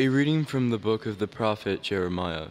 A 0.00 0.08
reading 0.08 0.46
from 0.46 0.70
the 0.70 0.78
book 0.78 1.04
of 1.04 1.18
the 1.18 1.28
prophet 1.28 1.82
Jeremiah. 1.82 2.48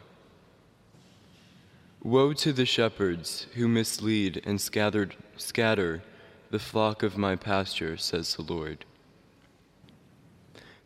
Woe 2.04 2.32
to 2.34 2.54
the 2.54 2.68
shepherds 2.68 3.48
who 3.56 3.68
mislead 3.68 4.44
and 4.46 4.62
scattered, 4.62 5.16
scatter 5.36 6.04
the 6.52 6.60
flock 6.60 7.02
of 7.02 7.18
my 7.18 7.36
pasture, 7.36 7.98
says 7.98 8.36
the 8.36 8.44
Lord. 8.44 8.86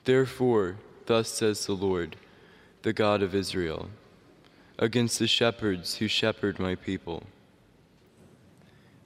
Therefore, 0.06 0.78
thus 1.06 1.28
says 1.28 1.66
the 1.66 1.74
Lord, 1.74 2.16
the 2.84 2.94
God 2.94 3.22
of 3.22 3.36
Israel, 3.36 3.90
against 4.80 5.20
the 5.20 5.28
shepherds 5.28 5.98
who 5.98 6.08
shepherd 6.08 6.60
my 6.60 6.76
people. 6.76 7.24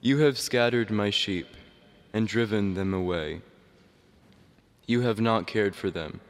You 0.00 0.18
have 0.18 0.38
scattered 0.38 0.92
my 0.92 1.10
sheep 1.10 1.48
and 2.12 2.28
driven 2.28 2.74
them 2.74 2.94
away. 2.94 3.40
You 4.86 5.00
have 5.00 5.20
not 5.20 5.48
cared 5.48 5.74
for 5.74 5.90
them. 5.90 6.20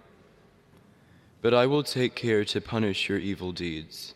But 1.40 1.54
I 1.54 1.66
will 1.66 1.82
take 1.82 2.14
care 2.14 2.44
to 2.46 2.60
punish 2.60 3.08
your 3.08 3.18
evil 3.18 3.52
deeds. 3.52 4.14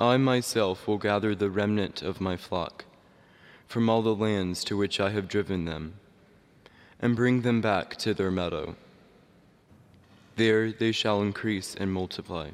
I 0.00 0.16
myself 0.16 0.88
will 0.88 0.98
gather 0.98 1.34
the 1.34 1.50
remnant 1.50 2.02
of 2.02 2.20
my 2.20 2.36
flock 2.36 2.84
from 3.66 3.88
all 3.88 4.02
the 4.02 4.14
lands 4.14 4.62
to 4.64 4.76
which 4.76 5.00
I 5.00 5.10
have 5.10 5.28
driven 5.28 5.64
them, 5.64 5.94
and 7.00 7.16
bring 7.16 7.42
them 7.42 7.60
back 7.60 7.96
to 7.98 8.14
their 8.14 8.30
meadow. 8.30 8.76
There 10.36 10.72
they 10.72 10.92
shall 10.92 11.22
increase 11.22 11.74
and 11.74 11.92
multiply. 11.92 12.50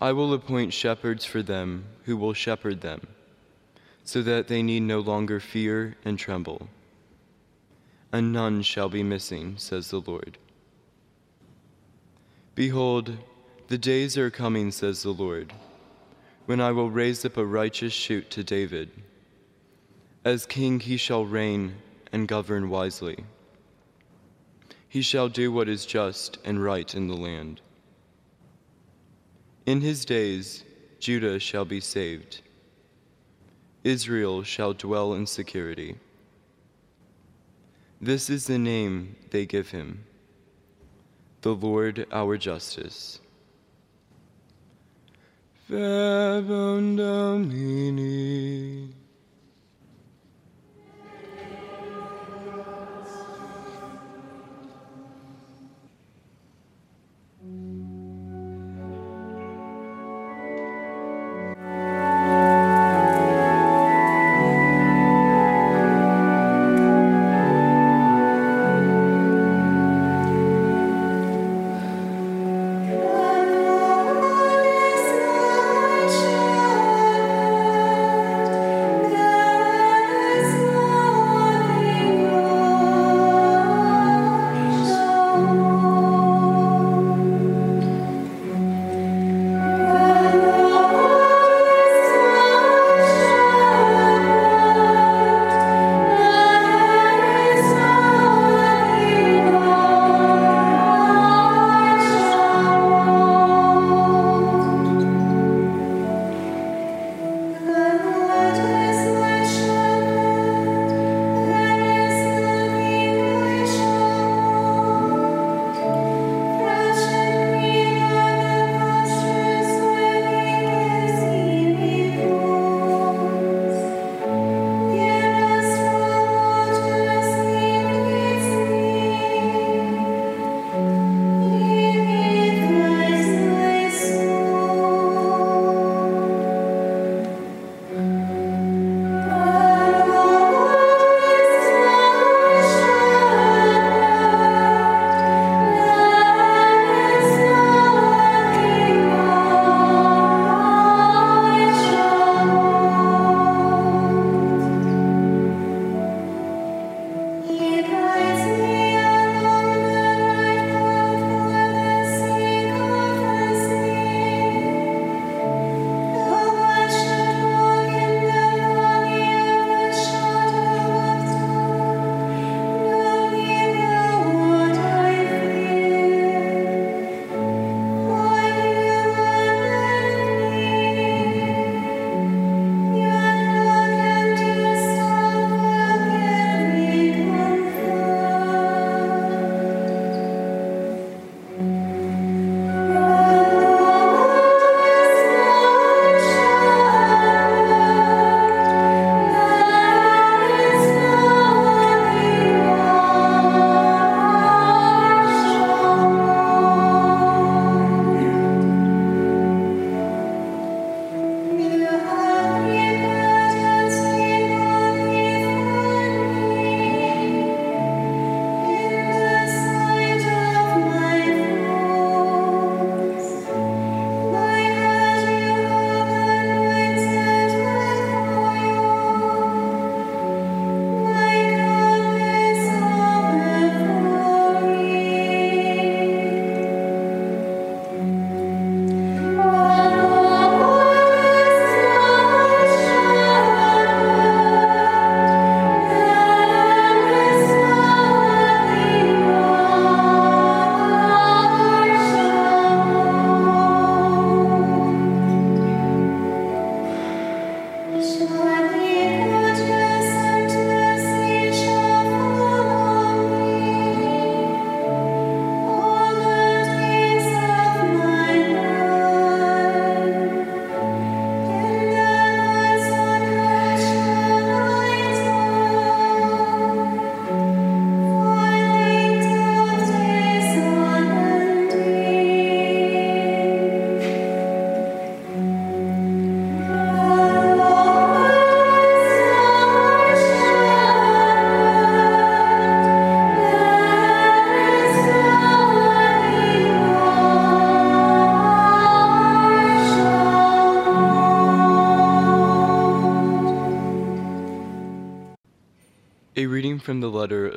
I 0.00 0.12
will 0.12 0.32
appoint 0.34 0.72
shepherds 0.72 1.24
for 1.24 1.42
them 1.42 1.86
who 2.04 2.16
will 2.16 2.34
shepherd 2.34 2.82
them, 2.82 3.06
so 4.04 4.22
that 4.22 4.48
they 4.48 4.62
need 4.62 4.82
no 4.82 5.00
longer 5.00 5.40
fear 5.40 5.96
and 6.04 6.18
tremble. 6.18 6.68
And 8.12 8.32
none 8.32 8.62
shall 8.62 8.88
be 8.88 9.02
missing, 9.02 9.54
says 9.56 9.90
the 9.90 10.00
Lord. 10.00 10.38
Behold, 12.56 13.18
the 13.68 13.76
days 13.76 14.16
are 14.16 14.30
coming, 14.30 14.70
says 14.70 15.02
the 15.02 15.10
Lord, 15.10 15.52
when 16.46 16.58
I 16.58 16.72
will 16.72 16.90
raise 16.90 17.22
up 17.22 17.36
a 17.36 17.44
righteous 17.44 17.92
shoot 17.92 18.30
to 18.30 18.42
David. 18.42 18.90
As 20.24 20.46
king 20.46 20.80
he 20.80 20.96
shall 20.96 21.26
reign 21.26 21.74
and 22.12 22.26
govern 22.26 22.70
wisely. 22.70 23.24
He 24.88 25.02
shall 25.02 25.28
do 25.28 25.52
what 25.52 25.68
is 25.68 25.84
just 25.84 26.38
and 26.46 26.64
right 26.64 26.94
in 26.94 27.08
the 27.08 27.14
land. 27.14 27.60
In 29.66 29.82
his 29.82 30.06
days, 30.06 30.64
Judah 30.98 31.38
shall 31.38 31.66
be 31.66 31.80
saved. 31.80 32.40
Israel 33.84 34.42
shall 34.42 34.72
dwell 34.72 35.12
in 35.12 35.26
security. 35.26 35.96
This 38.00 38.30
is 38.30 38.46
the 38.46 38.58
name 38.58 39.16
they 39.30 39.44
give 39.44 39.72
him 39.72 40.06
the 41.46 41.54
Lord 41.54 42.04
our 42.10 42.36
justice. 42.36 43.20
Verbum 45.68 46.96
Domini. 46.96 48.92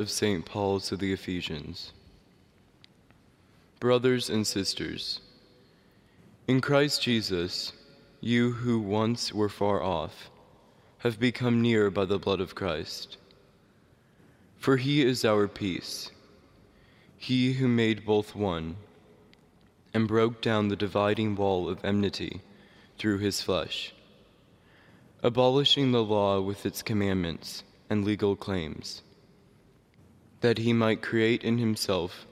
St. 0.10 0.46
Paul 0.46 0.80
to 0.82 0.98
the 0.98 1.14
Ephesians. 1.14 1.94
Brothers 3.80 4.30
and 4.30 4.46
sisters, 4.46 5.22
in 6.48 6.60
Christ 6.60 7.02
Jesus, 7.02 7.72
you 8.20 8.52
who 8.52 8.80
once 8.80 9.32
were 9.32 9.50
far 9.50 9.82
off 9.82 10.30
have 11.00 11.20
become 11.20 11.62
near 11.62 11.90
by 11.90 12.06
the 12.06 12.20
blood 12.20 12.42
of 12.42 12.56
Christ. 12.56 13.18
For 14.58 14.76
he 14.78 15.02
is 15.02 15.24
our 15.24 15.48
peace, 15.48 16.12
he 17.18 17.54
who 17.54 17.68
made 17.68 18.06
both 18.06 18.36
one 18.36 18.76
and 19.94 20.08
broke 20.08 20.42
down 20.42 20.68
the 20.68 20.76
dividing 20.76 21.36
wall 21.36 21.70
of 21.70 21.84
enmity 21.86 22.42
through 22.98 23.20
his 23.20 23.42
flesh, 23.42 23.94
abolishing 25.24 25.92
the 25.92 26.04
law 26.04 26.42
with 26.42 26.66
its 26.66 26.82
commandments 26.82 27.64
and 27.90 28.04
legal 28.04 28.36
claims, 28.36 29.02
that 30.42 30.58
he 30.60 30.74
might 30.74 31.02
create 31.02 31.44
in 31.44 31.58
himself 31.58 32.26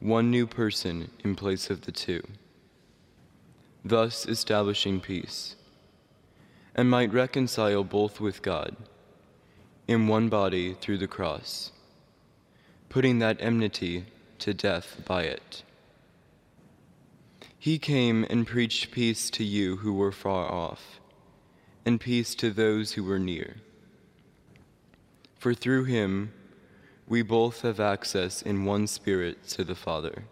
one 0.00 0.30
new 0.30 0.46
person 0.46 1.10
in 1.24 1.34
place 1.34 1.70
of 1.70 1.82
the 1.82 1.92
two, 1.92 2.22
thus 3.84 4.26
establishing 4.26 5.00
peace, 5.00 5.56
and 6.74 6.88
might 6.90 7.12
reconcile 7.12 7.82
both 7.82 8.20
with 8.20 8.42
God 8.42 8.76
in 9.88 10.06
one 10.06 10.28
body 10.28 10.74
through 10.74 10.98
the 10.98 11.08
cross, 11.08 11.72
putting 12.88 13.18
that 13.18 13.38
enmity 13.40 14.04
to 14.38 14.54
death 14.54 15.02
by 15.06 15.22
it. 15.22 15.62
He 17.58 17.78
came 17.78 18.24
and 18.30 18.46
preached 18.46 18.92
peace 18.92 19.30
to 19.30 19.42
you 19.42 19.78
who 19.78 19.92
were 19.92 20.12
far 20.12 20.50
off, 20.50 21.00
and 21.84 22.00
peace 22.00 22.34
to 22.36 22.50
those 22.50 22.92
who 22.92 23.02
were 23.02 23.18
near. 23.18 23.56
For 25.38 25.54
through 25.54 25.84
him 25.84 26.32
we 27.08 27.22
both 27.22 27.62
have 27.62 27.80
access 27.80 28.42
in 28.42 28.64
one 28.64 28.86
spirit 28.86 29.48
to 29.48 29.64
the 29.64 29.74
Father. 29.74 30.24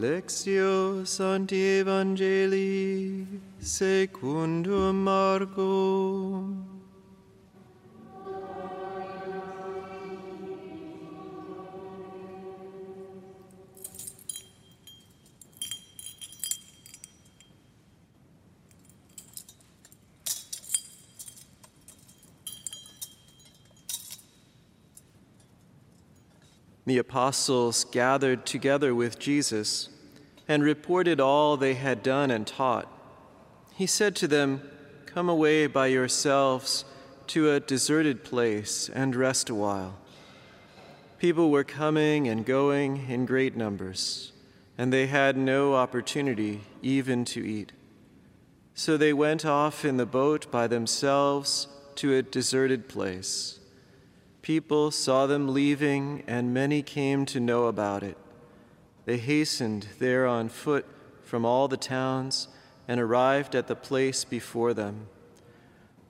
Lectio 0.00 1.04
Sancti 1.04 1.80
Evangelii 1.80 3.26
secundum 3.60 5.04
Marcum. 5.04 6.69
The 26.90 26.98
apostles 26.98 27.84
gathered 27.84 28.44
together 28.44 28.96
with 28.96 29.20
Jesus 29.20 29.90
and 30.48 30.64
reported 30.64 31.20
all 31.20 31.56
they 31.56 31.74
had 31.74 32.02
done 32.02 32.32
and 32.32 32.44
taught. 32.44 32.88
He 33.72 33.86
said 33.86 34.16
to 34.16 34.26
them, 34.26 34.68
Come 35.06 35.28
away 35.28 35.68
by 35.68 35.86
yourselves 35.86 36.84
to 37.28 37.52
a 37.52 37.60
deserted 37.60 38.24
place 38.24 38.90
and 38.92 39.14
rest 39.14 39.48
a 39.48 39.54
while. 39.54 40.00
People 41.20 41.52
were 41.52 41.62
coming 41.62 42.26
and 42.26 42.44
going 42.44 43.08
in 43.08 43.24
great 43.24 43.56
numbers, 43.56 44.32
and 44.76 44.92
they 44.92 45.06
had 45.06 45.36
no 45.36 45.76
opportunity 45.76 46.62
even 46.82 47.24
to 47.26 47.48
eat. 47.48 47.70
So 48.74 48.96
they 48.96 49.12
went 49.12 49.44
off 49.44 49.84
in 49.84 49.96
the 49.96 50.06
boat 50.06 50.50
by 50.50 50.66
themselves 50.66 51.68
to 51.94 52.16
a 52.16 52.22
deserted 52.22 52.88
place. 52.88 53.59
People 54.50 54.90
saw 54.90 55.28
them 55.28 55.54
leaving, 55.54 56.24
and 56.26 56.52
many 56.52 56.82
came 56.82 57.24
to 57.26 57.38
know 57.38 57.66
about 57.66 58.02
it. 58.02 58.16
They 59.04 59.16
hastened 59.16 59.86
there 60.00 60.26
on 60.26 60.48
foot 60.48 60.84
from 61.22 61.44
all 61.44 61.68
the 61.68 61.76
towns 61.76 62.48
and 62.88 63.00
arrived 63.00 63.54
at 63.54 63.68
the 63.68 63.76
place 63.76 64.24
before 64.24 64.74
them. 64.74 65.06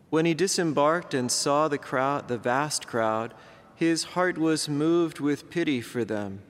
When 0.08 0.24
he 0.24 0.32
disembarked 0.32 1.12
and 1.12 1.30
saw 1.30 1.68
the 1.68 1.76
crowd, 1.76 2.28
the 2.28 2.38
vast 2.38 2.86
crowd, 2.86 3.34
his 3.74 4.04
heart 4.14 4.38
was 4.38 4.70
moved 4.70 5.20
with 5.20 5.50
pity 5.50 5.82
for 5.82 6.02
them, 6.02 6.40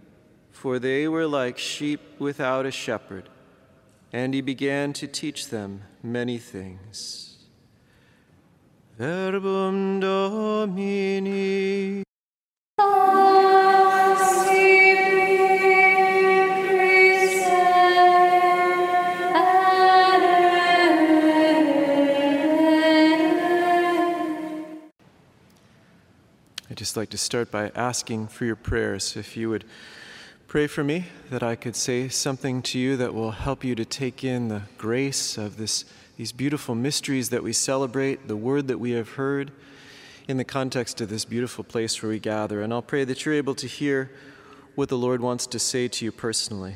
for 0.53 0.79
they 0.79 1.09
were 1.09 1.27
like 1.27 1.59
sheep 1.59 2.01
without 2.21 2.67
a 2.67 2.71
shepherd, 2.71 3.29
and 4.13 4.33
he 4.33 4.43
began 4.43 4.93
to 4.93 5.09
teach 5.09 5.49
them 5.49 5.83
many 6.05 6.39
things. 6.39 7.30
Verbum 9.01 9.99
Domini. 9.99 10.83
I'd 26.69 26.77
just 26.77 26.99
like 26.99 27.09
to 27.09 27.17
start 27.17 27.51
by 27.51 27.73
asking 27.75 28.29
for 28.29 28.45
your 28.45 28.55
prayers. 28.55 29.17
If 29.17 29.35
you 29.35 29.49
would 29.49 29.65
pray 30.47 30.67
for 30.67 30.85
me, 30.85 31.07
that 31.31 31.43
I 31.43 31.57
could 31.57 31.75
say 31.75 32.09
something 32.09 32.61
to 32.65 32.79
you 32.79 32.99
that 32.99 33.15
will 33.15 33.31
help 33.31 33.65
you 33.65 33.75
to 33.77 33.87
take 33.87 34.23
in 34.23 34.49
the 34.49 34.65
grace 34.77 35.39
of 35.39 35.57
this, 35.57 35.87
these 36.21 36.33
beautiful 36.33 36.75
mysteries 36.75 37.31
that 37.31 37.43
we 37.43 37.51
celebrate, 37.51 38.29
the 38.29 38.37
word 38.37 38.69
that 38.69 38.77
we 38.77 38.91
have 38.91 39.13
heard 39.13 39.51
in 40.29 40.37
the 40.37 40.45
context 40.45 41.01
of 41.01 41.09
this 41.09 41.25
beautiful 41.25 41.65
place 41.65 42.03
where 42.03 42.11
we 42.11 42.19
gather. 42.19 42.61
And 42.61 42.75
I'll 42.75 42.83
pray 42.83 43.05
that 43.05 43.25
you're 43.25 43.35
able 43.35 43.55
to 43.55 43.67
hear 43.67 44.11
what 44.75 44.91
the 44.91 44.99
Lord 44.99 45.23
wants 45.23 45.47
to 45.47 45.59
say 45.59 45.89
to 45.89 46.05
you 46.05 46.13
personally. 46.13 46.75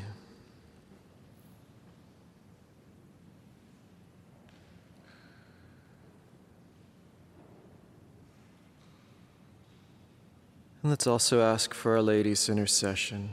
And 10.82 10.88
let's 10.88 11.06
also 11.06 11.42
ask 11.42 11.74
for 11.74 11.96
Our 11.96 12.02
Lady's 12.02 12.48
intercession. 12.48 13.28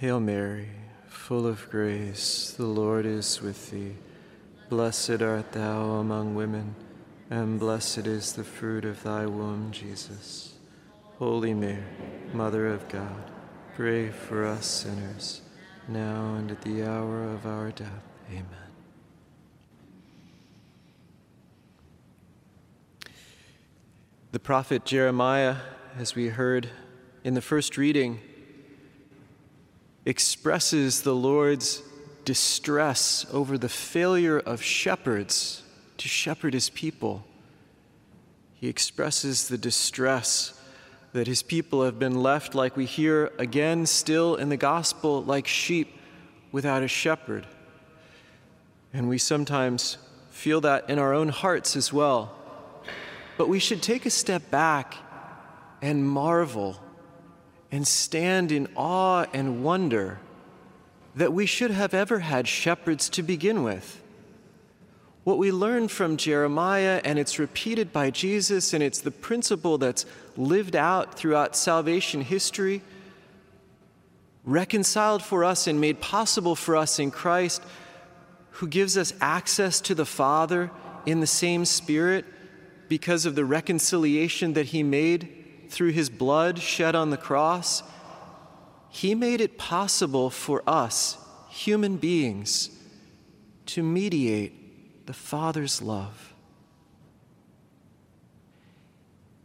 Hail 0.00 0.18
Mary, 0.18 0.70
full 1.06 1.46
of 1.46 1.70
grace, 1.70 2.52
the 2.58 2.66
Lord 2.66 3.06
is 3.06 3.40
with 3.40 3.70
thee. 3.70 3.94
Blessed 4.70 5.20
art 5.20 5.52
thou 5.52 5.96
among 5.96 6.34
women, 6.34 6.74
and 7.28 7.60
blessed 7.60 8.06
is 8.06 8.32
the 8.32 8.44
fruit 8.44 8.86
of 8.86 9.02
thy 9.02 9.26
womb, 9.26 9.70
Jesus. 9.72 10.54
Holy 11.18 11.52
Mary, 11.52 11.84
Mother 12.32 12.68
of 12.68 12.88
God, 12.88 13.30
pray 13.76 14.10
for 14.10 14.46
us 14.46 14.66
sinners, 14.66 15.42
now 15.86 16.34
and 16.36 16.50
at 16.50 16.62
the 16.62 16.82
hour 16.82 17.24
of 17.24 17.46
our 17.46 17.70
death. 17.72 18.02
Amen. 18.30 18.46
The 24.32 24.40
prophet 24.40 24.86
Jeremiah, 24.86 25.56
as 25.98 26.14
we 26.14 26.28
heard 26.28 26.70
in 27.22 27.34
the 27.34 27.42
first 27.42 27.76
reading, 27.76 28.18
expresses 30.06 31.02
the 31.02 31.14
Lord's 31.14 31.82
distress 32.24 33.26
over 33.32 33.58
the 33.58 33.68
failure 33.68 34.38
of 34.38 34.62
shepherds 34.62 35.62
to 35.98 36.08
shepherd 36.08 36.54
his 36.54 36.70
people. 36.70 37.24
He 38.54 38.68
expresses 38.68 39.48
the 39.48 39.58
distress 39.58 40.60
that 41.12 41.26
his 41.26 41.42
people 41.42 41.84
have 41.84 41.98
been 41.98 42.22
left, 42.22 42.54
like 42.54 42.76
we 42.76 42.86
hear 42.86 43.30
again 43.38 43.86
still 43.86 44.34
in 44.34 44.48
the 44.48 44.56
gospel, 44.56 45.22
like 45.22 45.46
sheep 45.46 45.96
without 46.50 46.82
a 46.82 46.88
shepherd. 46.88 47.46
And 48.92 49.08
we 49.08 49.18
sometimes 49.18 49.98
feel 50.30 50.60
that 50.62 50.90
in 50.90 50.98
our 50.98 51.14
own 51.14 51.28
hearts 51.28 51.76
as 51.76 51.92
well. 51.92 52.36
But 53.36 53.48
we 53.48 53.58
should 53.58 53.82
take 53.82 54.06
a 54.06 54.10
step 54.10 54.50
back 54.50 54.96
and 55.82 56.08
marvel 56.08 56.80
and 57.70 57.86
stand 57.86 58.52
in 58.52 58.68
awe 58.76 59.26
and 59.32 59.62
wonder 59.64 60.18
that 61.16 61.32
we 61.32 61.46
should 61.46 61.70
have 61.70 61.94
ever 61.94 62.20
had 62.20 62.48
shepherds 62.48 63.08
to 63.10 63.22
begin 63.22 63.62
with. 63.62 64.00
What 65.22 65.38
we 65.38 65.52
learn 65.52 65.88
from 65.88 66.16
Jeremiah, 66.16 67.00
and 67.04 67.18
it's 67.18 67.38
repeated 67.38 67.92
by 67.92 68.10
Jesus, 68.10 68.74
and 68.74 68.82
it's 68.82 69.00
the 69.00 69.10
principle 69.10 69.78
that's 69.78 70.04
lived 70.36 70.76
out 70.76 71.14
throughout 71.14 71.56
salvation 71.56 72.20
history, 72.20 72.82
reconciled 74.44 75.22
for 75.22 75.44
us 75.44 75.66
and 75.66 75.80
made 75.80 76.00
possible 76.00 76.54
for 76.54 76.76
us 76.76 76.98
in 76.98 77.10
Christ, 77.10 77.62
who 78.50 78.68
gives 78.68 78.98
us 78.98 79.14
access 79.20 79.80
to 79.80 79.94
the 79.94 80.04
Father 80.04 80.70
in 81.06 81.20
the 81.20 81.26
same 81.26 81.64
Spirit 81.64 82.26
because 82.88 83.24
of 83.24 83.34
the 83.34 83.44
reconciliation 83.44 84.52
that 84.52 84.66
He 84.66 84.82
made 84.82 85.66
through 85.70 85.92
His 85.92 86.10
blood 86.10 86.58
shed 86.58 86.94
on 86.94 87.08
the 87.08 87.16
cross. 87.16 87.82
He 88.94 89.16
made 89.16 89.40
it 89.40 89.58
possible 89.58 90.30
for 90.30 90.62
us, 90.68 91.18
human 91.48 91.96
beings, 91.96 92.70
to 93.66 93.82
mediate 93.82 95.06
the 95.06 95.12
Father's 95.12 95.82
love. 95.82 96.32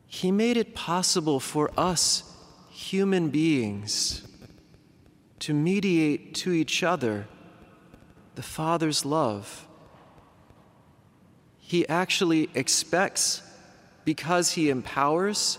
He 0.05 0.31
made 0.31 0.55
it 0.55 0.75
possible 0.75 1.39
for 1.39 1.71
us, 1.75 2.31
human 2.69 3.29
beings, 3.29 4.21
to 5.39 5.55
mediate 5.55 6.35
to 6.35 6.51
each 6.51 6.83
other 6.83 7.25
the 8.35 8.43
Father's 8.43 9.03
love. 9.03 9.65
He 11.57 11.89
actually 11.89 12.51
expects, 12.53 13.41
because 14.05 14.51
He 14.51 14.69
empowers, 14.69 15.57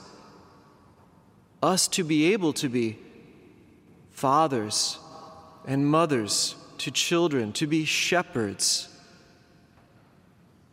us 1.61 1.89
to 1.89 2.05
be 2.05 2.33
able 2.33 2.53
to 2.53 2.69
be 2.69 2.97
fathers 4.21 4.99
and 5.67 5.87
mothers 5.87 6.55
to 6.77 6.91
children, 6.91 7.53
to 7.55 7.67
be 7.67 7.87
shepherds. 7.87 8.89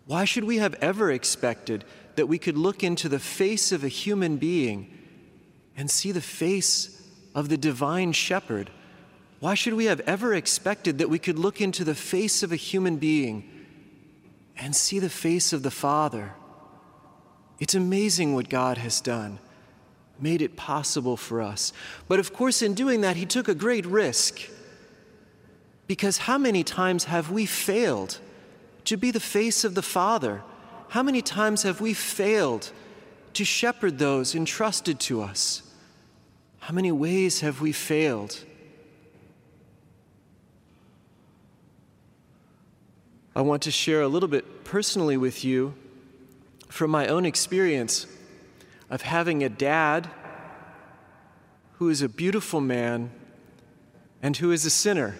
Why 0.05 0.25
should 0.25 0.43
we 0.43 0.57
have 0.57 0.75
ever 0.75 1.11
expected 1.11 1.85
that 2.15 2.27
we 2.27 2.37
could 2.37 2.57
look 2.57 2.83
into 2.83 3.07
the 3.07 3.19
face 3.19 3.71
of 3.71 3.85
a 3.85 3.87
human 3.87 4.35
being 4.35 4.93
and 5.77 5.89
see 5.89 6.11
the 6.11 6.21
face 6.21 7.01
of 7.33 7.47
the 7.47 7.57
divine 7.57 8.11
shepherd? 8.11 8.69
Why 9.39 9.53
should 9.53 9.75
we 9.75 9.85
have 9.85 10.01
ever 10.01 10.33
expected 10.33 10.97
that 10.97 11.09
we 11.09 11.19
could 11.19 11.39
look 11.39 11.61
into 11.61 11.85
the 11.85 11.95
face 11.95 12.43
of 12.43 12.51
a 12.51 12.57
human 12.57 12.97
being 12.97 13.49
and 14.57 14.75
see 14.75 14.99
the 14.99 15.09
face 15.09 15.53
of 15.53 15.63
the 15.63 15.71
Father? 15.71 16.33
It's 17.59 17.75
amazing 17.75 18.33
what 18.35 18.49
God 18.49 18.77
has 18.77 18.99
done, 18.99 19.39
made 20.21 20.41
it 20.41 20.55
possible 20.55 21.17
for 21.17 21.41
us. 21.41 21.73
But 22.07 22.19
of 22.19 22.33
course, 22.33 22.61
in 22.61 22.73
doing 22.73 23.01
that, 23.01 23.15
He 23.15 23.25
took 23.25 23.47
a 23.47 23.55
great 23.55 23.85
risk. 23.85 24.41
Because 25.87 26.19
how 26.19 26.37
many 26.37 26.63
times 26.63 27.05
have 27.05 27.31
we 27.31 27.45
failed 27.45 28.19
to 28.85 28.97
be 28.97 29.11
the 29.11 29.19
face 29.19 29.63
of 29.63 29.75
the 29.75 29.81
Father? 29.81 30.43
How 30.89 31.03
many 31.03 31.21
times 31.21 31.63
have 31.63 31.81
we 31.81 31.93
failed 31.93 32.71
to 33.33 33.45
shepherd 33.45 33.99
those 33.99 34.35
entrusted 34.35 34.99
to 35.01 35.21
us? 35.21 35.61
How 36.59 36.73
many 36.73 36.91
ways 36.91 37.41
have 37.41 37.61
we 37.61 37.71
failed? 37.71 38.43
I 43.35 43.41
want 43.41 43.61
to 43.63 43.71
share 43.71 44.01
a 44.01 44.07
little 44.07 44.27
bit 44.27 44.63
personally 44.63 45.15
with 45.15 45.45
you 45.45 45.75
from 46.69 46.89
my 46.89 47.07
own 47.07 47.25
experience 47.25 48.07
of 48.89 49.01
having 49.01 49.43
a 49.43 49.49
dad 49.49 50.09
who 51.73 51.89
is 51.89 52.01
a 52.01 52.09
beautiful 52.09 52.61
man 52.61 53.11
and 54.21 54.37
who 54.37 54.51
is 54.51 54.65
a 54.65 54.69
sinner. 54.69 55.15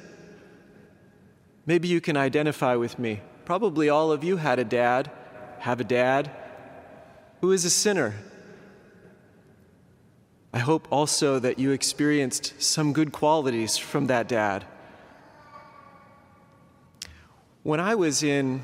Maybe 1.65 1.87
you 1.87 2.01
can 2.01 2.17
identify 2.17 2.75
with 2.75 2.97
me. 2.97 3.21
Probably 3.45 3.89
all 3.89 4.11
of 4.11 4.23
you 4.23 4.37
had 4.37 4.57
a 4.57 4.63
dad, 4.63 5.11
have 5.59 5.79
a 5.79 5.83
dad 5.83 6.31
who 7.41 7.51
is 7.51 7.65
a 7.65 7.69
sinner. 7.69 8.15
I 10.53 10.59
hope 10.59 10.87
also 10.89 11.39
that 11.39 11.59
you 11.59 11.71
experienced 11.71 12.61
some 12.61 12.93
good 12.93 13.11
qualities 13.11 13.77
from 13.77 14.07
that 14.07 14.27
dad. 14.27 14.65
When 17.63 17.79
I 17.79 17.95
was 17.95 18.23
in 18.23 18.63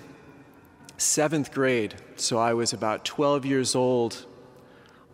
seventh 0.98 1.51
grade, 1.51 1.95
so 2.15 2.39
I 2.39 2.53
was 2.53 2.72
about 2.72 3.03
12 3.03 3.45
years 3.45 3.75
old, 3.75 4.25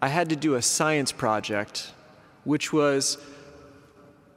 I 0.01 0.07
had 0.07 0.29
to 0.29 0.35
do 0.35 0.55
a 0.55 0.61
science 0.61 1.11
project, 1.11 1.91
which 2.45 2.71
was 2.71 3.17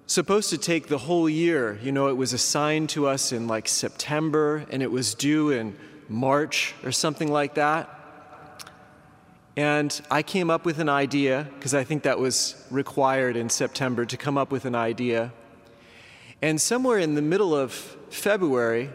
supposed 0.07 0.50
to 0.50 0.59
take 0.59 0.88
the 0.88 0.99
whole 0.99 1.28
year. 1.28 1.78
You 1.83 1.92
know, 1.92 2.09
it 2.09 2.16
was 2.16 2.33
assigned 2.33 2.88
to 2.90 3.07
us 3.07 3.33
in 3.33 3.47
like 3.47 3.69
September 3.69 4.66
and 4.71 4.83
it 4.83 4.90
was 4.90 5.14
due 5.14 5.50
in 5.50 5.76
March 6.09 6.75
or 6.85 6.90
something 6.90 7.31
like 7.31 7.54
that. 7.54 7.88
And 9.57 10.00
I 10.11 10.23
came 10.23 10.50
up 10.50 10.64
with 10.64 10.78
an 10.78 10.88
idea, 10.88 11.47
because 11.54 11.75
I 11.75 11.85
think 11.85 12.04
that 12.04 12.19
was 12.19 12.66
required 12.71 13.37
in 13.37 13.50
September 13.50 14.07
to 14.07 14.16
come 14.16 14.38
up 14.38 14.50
with 14.50 14.64
an 14.64 14.75
idea. 14.75 15.31
And 16.40 16.61
somewhere 16.61 16.99
in 16.99 17.14
the 17.14 17.23
middle 17.23 17.54
of 17.54 17.73
February, 18.09 18.90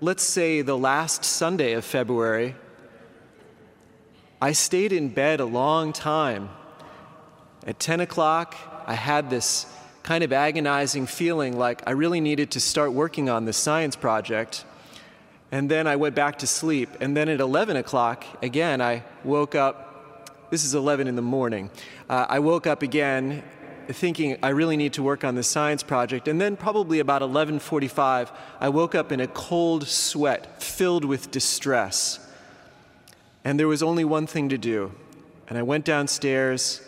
let's 0.00 0.22
say 0.22 0.60
the 0.60 0.76
last 0.76 1.24
Sunday 1.24 1.72
of 1.72 1.86
February, 1.86 2.54
I 4.42 4.50
stayed 4.50 4.92
in 4.92 5.10
bed 5.10 5.38
a 5.38 5.44
long 5.44 5.92
time. 5.92 6.50
At 7.64 7.78
10 7.78 8.00
o'clock, 8.00 8.56
I 8.88 8.94
had 8.94 9.30
this 9.30 9.66
kind 10.02 10.24
of 10.24 10.32
agonizing 10.32 11.06
feeling 11.06 11.56
like 11.56 11.80
I 11.86 11.92
really 11.92 12.20
needed 12.20 12.50
to 12.50 12.58
start 12.58 12.92
working 12.92 13.30
on 13.30 13.44
this 13.44 13.56
science 13.56 13.94
project. 13.94 14.64
And 15.52 15.70
then 15.70 15.86
I 15.86 15.94
went 15.94 16.16
back 16.16 16.40
to 16.40 16.48
sleep. 16.48 16.88
And 17.00 17.16
then 17.16 17.28
at 17.28 17.38
11 17.38 17.76
o'clock, 17.76 18.24
again, 18.42 18.80
I 18.80 19.04
woke 19.22 19.54
up. 19.54 20.50
This 20.50 20.64
is 20.64 20.74
11 20.74 21.06
in 21.06 21.14
the 21.14 21.22
morning. 21.22 21.70
Uh, 22.10 22.26
I 22.28 22.40
woke 22.40 22.66
up 22.66 22.82
again 22.82 23.44
thinking 23.86 24.38
I 24.42 24.48
really 24.48 24.76
need 24.76 24.94
to 24.94 25.04
work 25.04 25.22
on 25.22 25.36
this 25.36 25.46
science 25.46 25.84
project. 25.84 26.26
And 26.26 26.40
then 26.40 26.56
probably 26.56 26.98
about 26.98 27.22
11:45, 27.22 28.32
I 28.58 28.68
woke 28.70 28.96
up 28.96 29.12
in 29.12 29.20
a 29.20 29.28
cold 29.28 29.86
sweat, 29.86 30.60
filled 30.60 31.04
with 31.04 31.30
distress. 31.30 32.18
And 33.44 33.58
there 33.58 33.68
was 33.68 33.82
only 33.82 34.04
one 34.04 34.26
thing 34.26 34.48
to 34.50 34.58
do. 34.58 34.92
And 35.48 35.58
I 35.58 35.62
went 35.62 35.84
downstairs 35.84 36.80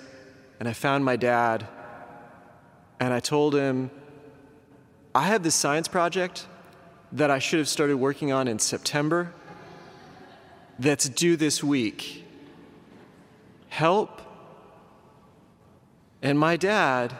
and 0.61 0.69
I 0.69 0.73
found 0.73 1.05
my 1.05 1.17
dad 1.17 1.67
and 3.01 3.13
I 3.13 3.21
told 3.21 3.55
him 3.55 3.91
I 5.15 5.25
have 5.25 5.43
this 5.43 5.55
science 5.55 5.89
project 5.89 6.47
that 7.13 7.31
I 7.31 7.39
should 7.39 7.59
have 7.59 7.69
started 7.69 7.97
working 7.97 8.33
on 8.33 8.49
in 8.49 8.59
September 8.59 9.33
that's 10.79 11.09
due 11.09 11.37
this 11.37 11.63
week. 11.63 12.25
Help 13.69 14.21
and 16.25 16.39
my 16.39 16.57
dad, 16.57 17.15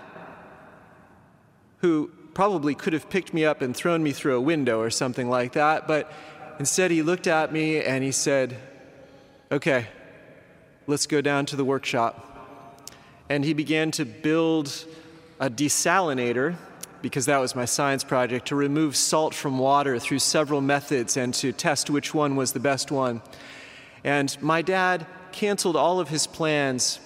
who 1.79 2.11
probably 2.33 2.75
could 2.75 2.95
have 2.95 3.11
picked 3.11 3.35
me 3.35 3.45
up 3.45 3.61
and 3.61 3.77
thrown 3.77 4.03
me 4.03 4.13
through 4.13 4.35
a 4.35 4.41
window 4.41 4.81
or 4.81 4.89
something 4.89 5.29
like 5.29 5.53
that, 5.53 5.87
but 5.87 6.11
instead 6.59 6.91
he 6.91 7.03
looked 7.03 7.27
at 7.27 7.53
me 7.53 7.83
and 7.83 8.03
he 8.03 8.11
said, 8.11 8.57
Okay, 9.55 9.87
let's 10.89 11.07
go 11.07 11.21
down 11.21 11.47
to 11.47 11.55
the 11.55 11.65
workshop. 11.65 12.91
and 13.29 13.45
he 13.45 13.53
began 13.53 13.93
to 13.93 14.05
build 14.05 14.85
a 15.39 15.49
desalinator 15.49 16.57
because 17.03 17.27
that 17.27 17.39
was 17.39 17.55
my 17.55 17.65
science 17.65 18.03
project 18.03 18.49
to 18.49 18.57
remove 18.57 18.97
salt 18.97 19.33
from 19.33 19.57
water 19.61 20.01
through 20.01 20.19
several 20.19 20.61
methods 20.61 21.17
and 21.17 21.33
to 21.35 21.53
test 21.53 21.89
which 21.89 22.13
one 22.13 22.35
was 22.35 22.53
the 22.53 22.59
best 22.59 22.91
one. 22.91 23.23
And 24.03 24.37
my 24.43 24.61
dad 24.61 25.07
canceled 25.31 25.77
all 25.77 26.01
of 26.01 26.09
his 26.09 26.27
plans. 26.27 26.99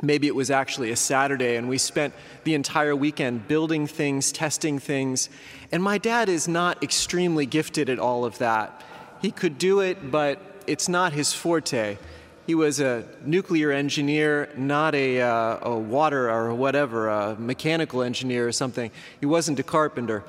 Maybe 0.00 0.28
it 0.28 0.36
was 0.36 0.52
actually 0.52 0.92
a 0.92 0.96
Saturday, 0.96 1.56
and 1.56 1.68
we 1.68 1.78
spent 1.78 2.14
the 2.44 2.54
entire 2.54 2.94
weekend 2.94 3.48
building 3.48 3.88
things, 3.88 4.30
testing 4.30 4.78
things. 4.78 5.28
And 5.72 5.82
my 5.82 5.98
dad 5.98 6.28
is 6.28 6.46
not 6.46 6.84
extremely 6.84 7.46
gifted 7.46 7.90
at 7.90 7.98
all 7.98 8.24
of 8.24 8.38
that. 8.38 8.80
He 9.20 9.32
could 9.32 9.58
do 9.58 9.80
it, 9.80 10.12
but 10.12 10.53
it's 10.66 10.88
not 10.88 11.12
his 11.12 11.32
forte. 11.32 11.98
He 12.46 12.54
was 12.54 12.80
a 12.80 13.04
nuclear 13.24 13.72
engineer, 13.72 14.50
not 14.56 14.94
a, 14.94 15.22
uh, 15.22 15.58
a 15.62 15.78
water 15.78 16.30
or 16.30 16.54
whatever, 16.54 17.08
a 17.08 17.36
mechanical 17.36 18.02
engineer 18.02 18.46
or 18.46 18.52
something. 18.52 18.90
He 19.18 19.26
wasn't 19.26 19.58
a 19.58 19.62
carpenter. 19.62 20.24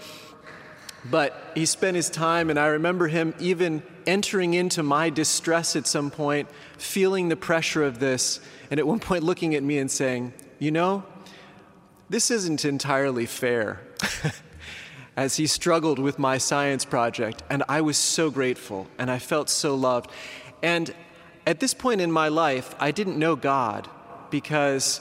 But 1.09 1.51
he 1.53 1.65
spent 1.65 1.95
his 1.95 2.09
time, 2.09 2.49
and 2.49 2.57
I 2.57 2.67
remember 2.67 3.07
him 3.07 3.35
even 3.39 3.83
entering 4.07 4.53
into 4.53 4.81
my 4.81 5.09
distress 5.09 5.75
at 5.75 5.87
some 5.87 6.09
point, 6.09 6.49
feeling 6.77 7.29
the 7.29 7.35
pressure 7.35 7.83
of 7.83 7.99
this, 7.99 8.39
and 8.71 8.79
at 8.79 8.87
one 8.87 8.99
point 8.99 9.23
looking 9.23 9.53
at 9.53 9.61
me 9.61 9.77
and 9.77 9.91
saying, 9.91 10.33
You 10.57 10.71
know, 10.71 11.03
this 12.09 12.31
isn't 12.31 12.65
entirely 12.65 13.25
fair. 13.25 13.81
As 15.17 15.37
he 15.37 15.47
struggled 15.47 15.97
with 15.97 16.19
my 16.19 16.37
science 16.37 16.83
project, 16.83 17.41
and 17.49 17.63
I 17.69 17.81
was 17.81 17.97
so 17.97 18.29
grateful, 18.29 18.87
and 18.97 19.09
I 19.09 19.19
felt 19.19 19.49
so 19.49 19.73
loved. 19.73 20.11
And 20.61 20.93
at 21.47 21.59
this 21.59 21.73
point 21.73 22.01
in 22.01 22.11
my 22.11 22.27
life, 22.27 22.75
I 22.79 22.91
didn't 22.91 23.17
know 23.17 23.35
God 23.35 23.87
because 24.29 24.99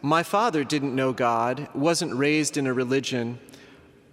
my 0.00 0.22
father 0.22 0.64
didn't 0.64 0.94
know 0.94 1.12
God, 1.12 1.68
wasn't 1.74 2.14
raised 2.14 2.56
in 2.56 2.66
a 2.66 2.72
religion, 2.72 3.38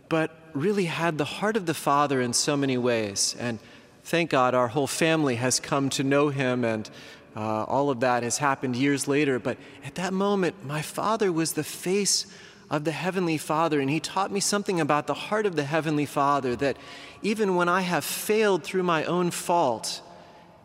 but 0.09 0.31
really 0.53 0.85
had 0.85 1.17
the 1.17 1.25
heart 1.25 1.55
of 1.55 1.65
the 1.65 1.73
Father 1.73 2.21
in 2.21 2.33
so 2.33 2.57
many 2.57 2.77
ways. 2.77 3.35
And 3.39 3.59
thank 4.03 4.29
God 4.31 4.53
our 4.53 4.67
whole 4.67 4.87
family 4.87 5.35
has 5.35 5.59
come 5.59 5.89
to 5.91 6.03
know 6.03 6.29
him, 6.29 6.63
and 6.63 6.89
uh, 7.35 7.63
all 7.63 7.89
of 7.89 7.99
that 8.01 8.23
has 8.23 8.39
happened 8.39 8.75
years 8.75 9.07
later. 9.07 9.39
But 9.39 9.57
at 9.85 9.95
that 9.95 10.13
moment, 10.13 10.65
my 10.65 10.81
father 10.81 11.31
was 11.31 11.53
the 11.53 11.63
face 11.63 12.25
of 12.69 12.83
the 12.83 12.91
Heavenly 12.91 13.37
Father, 13.37 13.79
and 13.79 13.89
he 13.89 13.99
taught 13.99 14.31
me 14.31 14.39
something 14.39 14.79
about 14.79 15.07
the 15.07 15.13
heart 15.13 15.45
of 15.45 15.55
the 15.55 15.63
Heavenly 15.63 16.05
Father 16.05 16.55
that 16.57 16.77
even 17.21 17.55
when 17.55 17.67
I 17.67 17.81
have 17.81 18.03
failed 18.03 18.63
through 18.63 18.83
my 18.83 19.03
own 19.05 19.31
fault, 19.31 20.01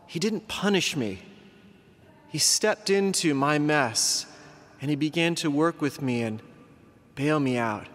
he 0.05 0.19
didn't 0.19 0.47
punish 0.47 0.95
me. 0.95 1.19
He 2.29 2.37
stepped 2.37 2.89
into 2.89 3.33
my 3.33 3.57
mess 3.57 4.25
and 4.81 4.89
he 4.89 4.95
began 4.95 5.35
to 5.35 5.49
work 5.49 5.81
with 5.81 6.01
me 6.01 6.21
and 6.21 6.41
bail 7.15 7.39
me 7.39 7.57
out. 7.57 7.87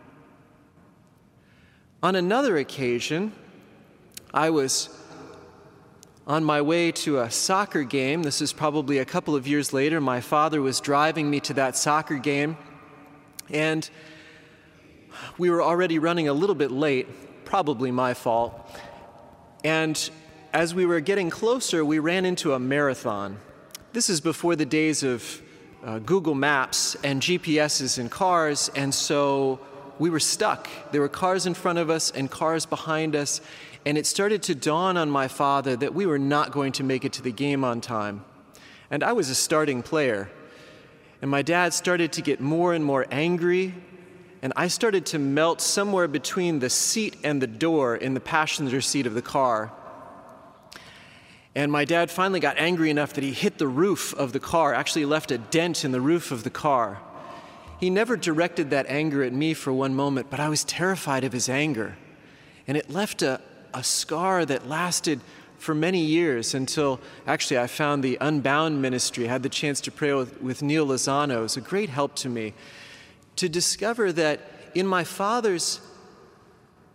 On 2.02 2.16
another 2.16 2.56
occasion, 2.56 3.32
I 4.32 4.50
was 4.50 4.88
on 6.26 6.42
my 6.44 6.62
way 6.62 6.92
to 6.92 7.20
a 7.20 7.30
soccer 7.30 7.82
game. 7.82 8.22
This 8.22 8.40
is 8.40 8.52
probably 8.52 8.98
a 8.98 9.04
couple 9.04 9.34
of 9.34 9.46
years 9.46 9.72
later. 9.72 10.00
My 10.00 10.20
father 10.20 10.62
was 10.62 10.80
driving 10.80 11.28
me 11.28 11.40
to 11.40 11.54
that 11.54 11.76
soccer 11.76 12.16
game, 12.16 12.56
and 13.52 13.88
we 15.38 15.50
were 15.50 15.62
already 15.62 15.98
running 15.98 16.28
a 16.28 16.32
little 16.32 16.54
bit 16.54 16.70
late, 16.70 17.44
probably 17.44 17.90
my 17.90 18.14
fault. 18.14 18.54
And 19.64 20.10
as 20.52 20.74
we 20.74 20.86
were 20.86 21.00
getting 21.00 21.30
closer, 21.30 21.84
we 21.84 21.98
ran 21.98 22.24
into 22.24 22.54
a 22.54 22.58
marathon. 22.58 23.38
This 23.92 24.08
is 24.08 24.20
before 24.20 24.56
the 24.56 24.66
days 24.66 25.02
of 25.02 25.42
uh, 25.84 25.98
Google 26.00 26.34
Maps 26.34 26.96
and 27.02 27.22
GPSs 27.22 27.98
in 27.98 28.08
cars, 28.08 28.70
and 28.74 28.94
so 28.94 29.60
we 29.98 30.10
were 30.10 30.20
stuck. 30.20 30.68
There 30.92 31.00
were 31.00 31.08
cars 31.08 31.46
in 31.46 31.54
front 31.54 31.78
of 31.78 31.90
us 31.90 32.10
and 32.10 32.30
cars 32.30 32.66
behind 32.66 33.14
us, 33.14 33.40
and 33.86 33.96
it 33.96 34.06
started 34.06 34.42
to 34.44 34.54
dawn 34.54 34.96
on 34.96 35.10
my 35.10 35.28
father 35.28 35.76
that 35.76 35.94
we 35.94 36.06
were 36.06 36.18
not 36.18 36.52
going 36.52 36.72
to 36.72 36.84
make 36.84 37.04
it 37.04 37.12
to 37.14 37.22
the 37.22 37.32
game 37.32 37.64
on 37.64 37.80
time. 37.80 38.24
And 38.90 39.02
I 39.02 39.12
was 39.12 39.30
a 39.30 39.34
starting 39.34 39.82
player. 39.82 40.30
And 41.22 41.30
my 41.30 41.42
dad 41.42 41.74
started 41.74 42.12
to 42.12 42.22
get 42.22 42.40
more 42.40 42.72
and 42.72 42.84
more 42.84 43.06
angry, 43.10 43.74
and 44.42 44.52
I 44.56 44.68
started 44.68 45.04
to 45.06 45.18
melt 45.18 45.60
somewhere 45.60 46.08
between 46.08 46.60
the 46.60 46.70
seat 46.70 47.16
and 47.22 47.42
the 47.42 47.46
door 47.46 47.94
in 47.94 48.14
the 48.14 48.20
passenger 48.20 48.80
seat 48.80 49.06
of 49.06 49.14
the 49.14 49.22
car. 49.22 49.70
And 51.54 51.70
my 51.70 51.84
dad 51.84 52.10
finally 52.10 52.40
got 52.40 52.56
angry 52.58 52.90
enough 52.90 53.12
that 53.14 53.24
he 53.24 53.32
hit 53.32 53.58
the 53.58 53.66
roof 53.66 54.14
of 54.14 54.32
the 54.32 54.40
car, 54.40 54.72
actually 54.72 55.04
left 55.04 55.30
a 55.30 55.38
dent 55.38 55.84
in 55.84 55.92
the 55.92 56.00
roof 56.00 56.30
of 56.30 56.44
the 56.44 56.50
car. 56.50 57.00
He 57.78 57.90
never 57.90 58.16
directed 58.16 58.70
that 58.70 58.86
anger 58.88 59.22
at 59.22 59.32
me 59.32 59.52
for 59.54 59.72
one 59.72 59.94
moment, 59.94 60.30
but 60.30 60.38
I 60.38 60.48
was 60.48 60.64
terrified 60.64 61.24
of 61.24 61.32
his 61.32 61.48
anger. 61.48 61.96
And 62.66 62.76
it 62.76 62.88
left 62.88 63.22
a, 63.22 63.40
a 63.74 63.82
scar 63.82 64.44
that 64.46 64.68
lasted 64.68 65.20
for 65.60 65.74
many 65.74 66.00
years 66.00 66.54
until 66.54 67.00
actually 67.26 67.58
I 67.58 67.66
found 67.66 68.02
the 68.02 68.16
Unbound 68.20 68.80
ministry, 68.80 69.28
I 69.28 69.32
had 69.32 69.42
the 69.42 69.50
chance 69.50 69.80
to 69.82 69.90
pray 69.90 70.12
with, 70.14 70.40
with 70.40 70.62
Neal 70.62 70.86
Lozano. 70.86 71.38
It 71.38 71.42
was 71.42 71.56
a 71.58 71.60
great 71.60 71.90
help 71.90 72.16
to 72.16 72.28
me 72.28 72.54
to 73.36 73.48
discover 73.48 74.10
that 74.12 74.40
in 74.74 74.86
my 74.86 75.04
father's 75.04 75.80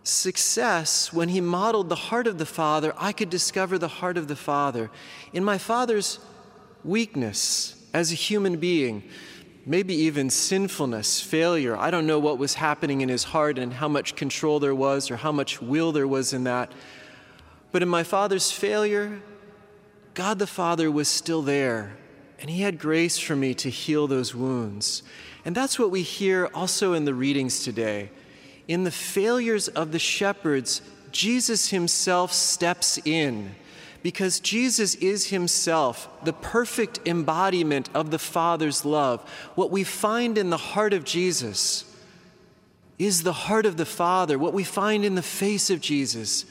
success, 0.02 1.12
when 1.12 1.28
he 1.28 1.40
modeled 1.40 1.88
the 1.88 1.96
heart 1.96 2.26
of 2.26 2.38
the 2.38 2.46
Father, 2.46 2.92
I 2.96 3.12
could 3.12 3.30
discover 3.30 3.78
the 3.78 3.88
heart 3.88 4.16
of 4.16 4.28
the 4.28 4.36
Father. 4.36 4.90
In 5.32 5.44
my 5.44 5.58
Father's 5.58 6.18
weakness 6.84 7.84
as 7.92 8.12
a 8.12 8.14
human 8.14 8.56
being, 8.56 9.02
maybe 9.64 9.94
even 9.94 10.30
sinfulness, 10.30 11.20
failure, 11.20 11.76
I 11.76 11.90
don't 11.90 12.06
know 12.06 12.18
what 12.18 12.38
was 12.38 12.54
happening 12.54 13.00
in 13.00 13.08
his 13.08 13.24
heart 13.24 13.58
and 13.58 13.72
how 13.72 13.88
much 13.88 14.16
control 14.16 14.60
there 14.60 14.74
was 14.74 15.10
or 15.10 15.16
how 15.16 15.32
much 15.32 15.60
will 15.60 15.92
there 15.92 16.06
was 16.06 16.32
in 16.32 16.44
that. 16.44 16.72
But 17.72 17.82
in 17.82 17.88
my 17.88 18.02
Father's 18.02 18.50
failure, 18.50 19.20
God 20.14 20.38
the 20.38 20.46
Father 20.46 20.90
was 20.90 21.08
still 21.08 21.42
there, 21.42 21.96
and 22.40 22.48
He 22.48 22.62
had 22.62 22.78
grace 22.78 23.18
for 23.18 23.36
me 23.36 23.54
to 23.54 23.70
heal 23.70 24.06
those 24.06 24.34
wounds. 24.34 25.02
And 25.44 25.54
that's 25.54 25.78
what 25.78 25.90
we 25.90 26.02
hear 26.02 26.48
also 26.54 26.92
in 26.92 27.04
the 27.04 27.14
readings 27.14 27.62
today 27.62 28.10
in 28.68 28.84
the 28.84 28.90
failures 28.90 29.68
of 29.68 29.92
the 29.92 29.98
shepherds, 29.98 30.82
Jesus 31.12 31.70
himself 31.70 32.32
steps 32.32 32.98
in 33.04 33.54
because 34.02 34.40
Jesus 34.40 34.94
is 34.96 35.28
himself 35.28 36.08
the 36.24 36.32
perfect 36.32 37.00
embodiment 37.06 37.88
of 37.94 38.10
the 38.10 38.18
Father's 38.18 38.84
love. 38.84 39.20
What 39.54 39.70
we 39.70 39.84
find 39.84 40.38
in 40.38 40.50
the 40.50 40.56
heart 40.56 40.92
of 40.92 41.04
Jesus 41.04 41.84
is 42.98 43.22
the 43.22 43.32
heart 43.32 43.66
of 43.66 43.76
the 43.76 43.86
Father. 43.86 44.38
What 44.38 44.52
we 44.52 44.64
find 44.64 45.04
in 45.04 45.14
the 45.14 45.22
face 45.22 45.70
of 45.70 45.80
Jesus 45.80 46.44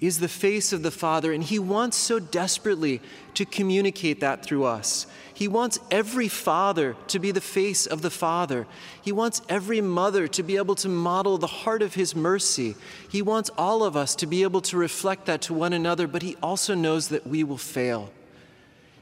is 0.00 0.18
the 0.18 0.28
face 0.28 0.72
of 0.72 0.82
the 0.82 0.90
Father, 0.90 1.32
and 1.32 1.44
he 1.44 1.58
wants 1.58 1.96
so 1.96 2.18
desperately 2.18 3.02
to 3.34 3.44
communicate 3.44 4.20
that 4.20 4.42
through 4.42 4.64
us. 4.64 5.06
He 5.34 5.46
wants 5.46 5.78
every 5.90 6.28
father 6.28 6.96
to 7.08 7.18
be 7.18 7.32
the 7.32 7.40
face 7.40 7.86
of 7.86 8.02
the 8.02 8.10
Father. 8.10 8.66
He 9.00 9.12
wants 9.12 9.42
every 9.48 9.80
mother 9.80 10.26
to 10.28 10.42
be 10.42 10.56
able 10.56 10.74
to 10.76 10.88
model 10.88 11.38
the 11.38 11.46
heart 11.46 11.82
of 11.82 11.94
His 11.94 12.14
mercy. 12.14 12.76
He 13.10 13.22
wants 13.22 13.50
all 13.56 13.82
of 13.82 13.96
us 13.96 14.14
to 14.16 14.26
be 14.26 14.42
able 14.42 14.60
to 14.62 14.76
reflect 14.76 15.26
that 15.26 15.42
to 15.42 15.54
one 15.54 15.72
another, 15.72 16.06
but 16.06 16.22
He 16.22 16.36
also 16.42 16.74
knows 16.74 17.08
that 17.08 17.26
we 17.26 17.44
will 17.44 17.58
fail. 17.58 18.10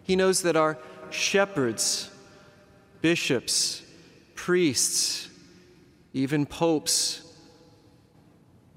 He 0.03 0.17
knows 0.17 0.43
that 0.43 0.57
our 0.57 0.79
shepherds, 1.11 2.11
bishops, 3.03 3.83
priests, 4.35 5.29
even 6.13 6.47
popes, 6.47 7.28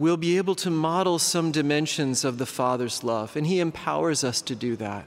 will 0.02 0.18
be 0.18 0.38
able 0.38 0.56
to 0.56 0.72
model 0.72 1.20
some 1.20 1.52
dimensions 1.52 2.26
of 2.26 2.40
the 2.40 2.46
Father's 2.48 3.04
love, 3.04 3.36
and 3.36 3.46
He 3.46 3.60
empowers 3.60 4.24
us 4.24 4.42
to 4.42 4.56
do 4.56 4.76
that. 4.76 5.06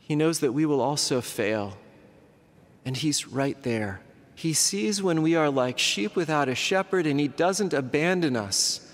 He 0.00 0.16
knows 0.16 0.40
that 0.40 0.52
we 0.52 0.66
will 0.66 0.80
also 0.80 1.20
fail. 1.20 1.78
And 2.84 2.96
He's 2.96 3.28
right 3.28 3.62
there. 3.62 4.00
He 4.34 4.54
sees 4.54 5.00
when 5.00 5.22
we 5.22 5.36
are 5.36 5.48
like 5.48 5.78
sheep 5.78 6.16
without 6.16 6.48
a 6.48 6.54
shepherd, 6.56 7.06
and 7.06 7.20
He 7.20 7.28
doesn't 7.28 7.72
abandon 7.72 8.34
us, 8.34 8.92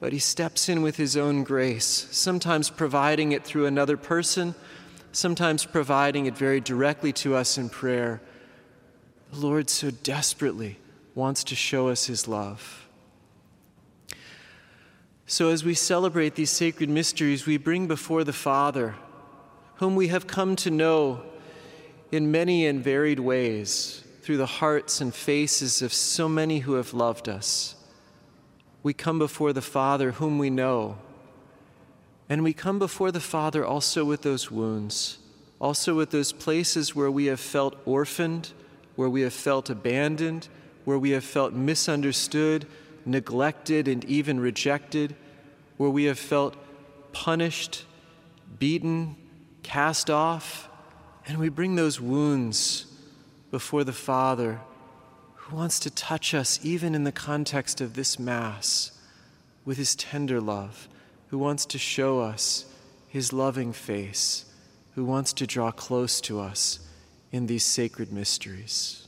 but 0.00 0.14
He 0.14 0.18
steps 0.18 0.70
in 0.70 0.80
with 0.80 0.96
His 0.96 1.14
own 1.14 1.44
grace, 1.44 2.08
sometimes 2.10 2.70
providing 2.70 3.32
it 3.32 3.44
through 3.44 3.66
another 3.66 3.98
person, 3.98 4.54
sometimes 5.12 5.66
providing 5.66 6.24
it 6.24 6.38
very 6.38 6.62
directly 6.62 7.12
to 7.12 7.34
us 7.34 7.58
in 7.58 7.68
prayer. 7.68 8.22
The 9.30 9.40
Lord 9.40 9.68
so 9.68 9.90
desperately 9.90 10.78
wants 11.14 11.44
to 11.44 11.54
show 11.54 11.88
us 11.88 12.06
His 12.06 12.26
love. 12.26 12.86
So, 15.30 15.50
as 15.50 15.62
we 15.62 15.74
celebrate 15.74 16.34
these 16.34 16.50
sacred 16.50 16.90
mysteries, 16.90 17.46
we 17.46 17.56
bring 17.56 17.86
before 17.86 18.24
the 18.24 18.32
Father 18.32 18.96
whom 19.76 19.94
we 19.94 20.08
have 20.08 20.26
come 20.26 20.56
to 20.56 20.72
know 20.72 21.22
in 22.10 22.32
many 22.32 22.66
and 22.66 22.82
varied 22.82 23.20
ways 23.20 24.02
through 24.22 24.38
the 24.38 24.46
hearts 24.46 25.00
and 25.00 25.14
faces 25.14 25.82
of 25.82 25.92
so 25.92 26.28
many 26.28 26.58
who 26.58 26.72
have 26.72 26.92
loved 26.94 27.28
us. 27.28 27.76
We 28.82 28.92
come 28.92 29.20
before 29.20 29.52
the 29.52 29.62
Father 29.62 30.10
whom 30.10 30.36
we 30.36 30.50
know, 30.50 30.98
and 32.28 32.42
we 32.42 32.52
come 32.52 32.80
before 32.80 33.12
the 33.12 33.20
Father 33.20 33.64
also 33.64 34.04
with 34.04 34.22
those 34.22 34.50
wounds, 34.50 35.18
also 35.60 35.94
with 35.94 36.10
those 36.10 36.32
places 36.32 36.96
where 36.96 37.10
we 37.10 37.26
have 37.26 37.38
felt 37.38 37.76
orphaned, 37.84 38.50
where 38.96 39.08
we 39.08 39.20
have 39.20 39.32
felt 39.32 39.70
abandoned, 39.70 40.48
where 40.84 40.98
we 40.98 41.10
have 41.10 41.22
felt 41.22 41.52
misunderstood, 41.52 42.66
neglected, 43.04 43.88
and 43.88 44.04
even 44.04 44.40
rejected, 44.40 45.14
where 45.76 45.90
we 45.90 46.04
have 46.04 46.18
felt 46.18 46.56
punished, 47.12 47.84
beaten, 48.58 49.16
cast 49.62 50.10
off, 50.10 50.68
and 51.26 51.38
we 51.38 51.48
bring 51.48 51.76
those 51.76 52.00
wounds 52.00 52.86
before 53.50 53.84
the 53.84 53.92
Father 53.92 54.60
who 55.34 55.56
wants 55.56 55.80
to 55.80 55.90
touch 55.90 56.34
us 56.34 56.60
even 56.62 56.94
in 56.94 57.04
the 57.04 57.12
context 57.12 57.80
of 57.80 57.94
this 57.94 58.18
Mass 58.18 58.92
with 59.64 59.78
his 59.78 59.94
tender 59.94 60.40
love, 60.40 60.88
who 61.28 61.38
wants 61.38 61.66
to 61.66 61.78
show 61.78 62.20
us 62.20 62.66
his 63.08 63.32
loving 63.32 63.72
face, 63.72 64.44
who 64.94 65.04
wants 65.04 65.32
to 65.32 65.46
draw 65.46 65.70
close 65.70 66.20
to 66.20 66.40
us 66.40 66.80
in 67.32 67.46
these 67.46 67.64
sacred 67.64 68.12
mysteries. 68.12 68.99